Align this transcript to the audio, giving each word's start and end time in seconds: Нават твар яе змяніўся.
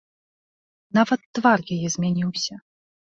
Нават 0.97 1.21
твар 1.39 1.59
яе 1.75 1.87
змяніўся. 1.97 2.57